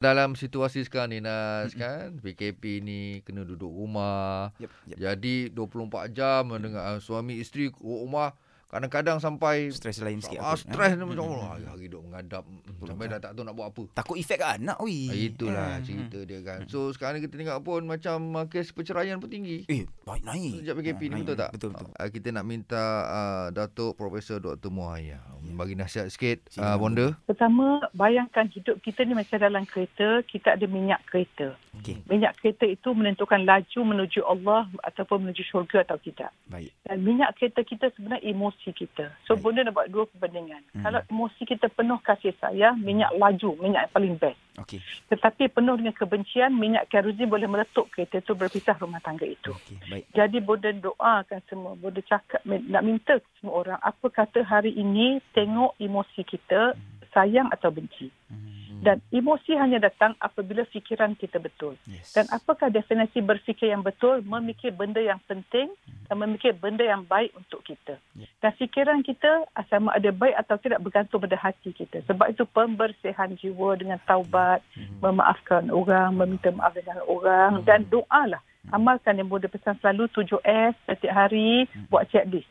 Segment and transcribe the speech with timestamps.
[0.00, 4.48] Dalam situasi sekarang ni Nas kan PKP ni kena duduk rumah.
[4.56, 4.96] Yep, yep.
[4.96, 8.32] Jadi 24 jam dengan uh, suami isteri rumah
[8.70, 10.38] kadang-kadang sampai Stres lain sikit.
[10.38, 13.18] ah, apa, stres ni macam Mm, Allah mm, hari duk mengadap mm, Betul, sampai dah
[13.18, 13.82] tak tahu nak buat apa.
[13.92, 14.96] Takut efek kat anak oi.
[15.04, 16.58] Ah, Itulah cerita dia kan.
[16.64, 19.66] So sekarang ni kita tengok pun macam uh, kes perceraian pun tinggi.
[19.66, 20.52] Eh, baik naik.
[20.62, 21.50] Sejak PKP ni Ah, betul tak?
[21.52, 21.88] Betul betul.
[21.92, 24.70] Uh, kita nak minta uh, Datuk Profesor Dr.
[24.70, 25.18] Muhaya
[25.50, 27.16] bagi nasihat sikit uh, Bonda.
[27.24, 31.56] Pertama, bayangkan hidup kita ni macam dalam kereta, kita ada minyak kereta.
[31.72, 36.28] Okey, Minyak kereta itu menentukan laju menuju Allah ataupun menuju syurga atau tidak.
[36.44, 36.70] baik.
[36.82, 39.16] Dan minyak kereta kita sebenarnya emosi kita.
[39.24, 39.42] So, Baik.
[39.48, 40.60] benda nak buat dua perbandingan.
[40.76, 40.84] Hmm.
[40.84, 44.40] Kalau emosi kita penuh kasih sayang, minyak laju, minyak yang paling best.
[44.60, 44.84] Okey.
[45.08, 49.56] Tetapi penuh dengan kebencian, minyak kerosin boleh meletup kereta itu berpisah rumah tangga itu.
[49.56, 50.04] Okey, baik.
[50.12, 55.80] Jadi Bonda doakan semua, Bonda cakap, nak minta semua orang, apa kata hari ini tengok
[55.80, 56.76] emosi kita,
[57.16, 58.12] sayang atau benci.
[58.28, 58.60] Hmm.
[58.80, 61.76] Dan emosi hanya datang apabila fikiran kita betul.
[61.84, 62.16] Yes.
[62.16, 64.24] Dan apakah definisi berfikir yang betul?
[64.24, 65.68] Memikir benda yang penting
[66.10, 67.94] dan memikir benda yang baik untuk kita.
[68.18, 68.26] Ya.
[68.42, 72.02] Dan fikiran kita sama ada baik atau tidak bergantung pada hati kita.
[72.10, 74.98] Sebab itu pembersihan jiwa dengan taubat, Hmm.
[74.98, 78.42] memaafkan orang, meminta maaf dengan orang dan doalah.
[78.74, 82.50] Amalkan yang Buddha pesan selalu 7S setiap hari, buat checklist.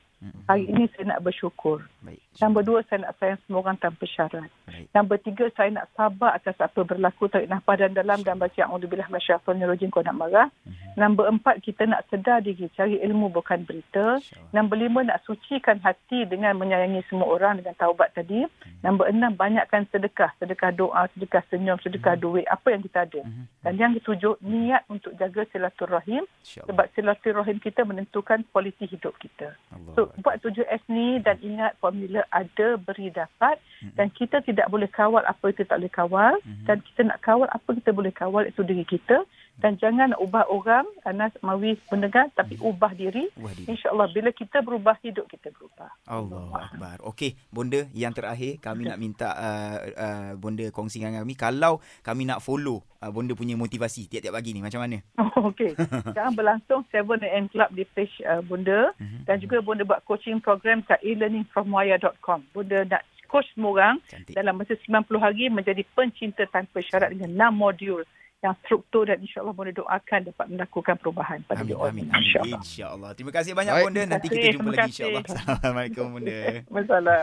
[0.49, 1.85] Hari ini saya nak bersyukur.
[2.01, 2.17] Baik.
[2.41, 4.49] Nombor dua, saya nak sayang semua orang tanpa syarat.
[4.65, 4.89] Baik.
[4.97, 9.13] Nombor tiga, saya nak sabar atas apa berlaku, tarik nafas dan dalam dan baca A'udzubillah
[9.13, 10.49] minasyaitonirrajim kau nak marah.
[10.65, 10.97] Mhm.
[10.97, 14.17] Nombor empat, kita nak sedar diri, cari ilmu bukan berita.
[14.49, 18.41] Nombor lima, nak sucikan hati dengan menyayangi semua orang dengan taubat tadi.
[18.81, 20.33] Nombor enam, banyakkan sedekah.
[20.41, 23.21] Sedekah doa, sedekah senyum, sedekah duit, apa yang kita ada.
[23.21, 23.43] Mhm.
[23.61, 26.25] Dan yang ketujuh, niat untuk jaga silaturahim.
[26.41, 29.53] Sebab silaturahim kita menentukan kualiti hidup kita.
[29.69, 29.93] Allah.
[29.93, 33.59] So, buat 7S ni dan ingat formula ada, beri, dapat.
[33.83, 33.95] Mhm.
[33.95, 36.33] Dan kita tidak boleh kawal apa kita tak boleh kawal.
[36.41, 36.65] Mhm.
[36.65, 39.23] Dan kita nak kawal apa kita boleh kawal itu diri kita.
[39.59, 43.27] Dan jangan ubah orang, Anas Mawi mendengar, tapi ubah diri.
[43.35, 43.67] Wah, dia.
[43.67, 45.91] InsyaAllah bila kita berubah, hidup kita berubah.
[46.07, 46.97] Allah Akbar.
[47.11, 52.23] Okey, Bonda yang terakhir kami nak minta uh, uh, Bonda kongsi dengan kami kalau kami
[52.23, 54.97] nak follow uh, Bonda punya motivasi tiap-tiap pagi ni macam mana?
[55.19, 55.75] Oh, Okey.
[55.75, 58.95] Sekarang berlangsung 7am Club di page uh, Bunda.
[58.99, 59.27] Mhm.
[59.27, 62.47] Dan juga Bunda buat coaching program kat e-learningfromwaya.com.
[62.55, 64.33] Bunda nak coach semua orang Cantik.
[64.33, 68.01] dalam masa 90 hari menjadi pencinta tanpa syarat dengan 6 modul
[68.39, 72.05] yang struktur dan insyaAllah Bunda doakan dapat melakukan perubahan pada Amin, amin.
[72.07, 72.59] InsyaAllah.
[72.63, 73.11] InsyaAllah.
[73.11, 73.85] Terima kasih banyak Baik.
[73.91, 74.01] Bonda.
[74.07, 74.91] Nanti kita jumpa terima lagi kasih.
[74.95, 75.23] insyaAllah.
[75.27, 76.39] Assalamualaikum Bonda.
[76.71, 77.19] Masalah.